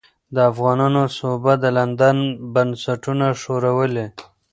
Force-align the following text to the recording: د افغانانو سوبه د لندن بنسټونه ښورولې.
د 0.35 0.37
افغانانو 0.51 1.03
سوبه 1.19 1.53
د 1.63 1.65
لندن 1.77 2.17
بنسټونه 2.53 3.25
ښورولې. 3.41 4.07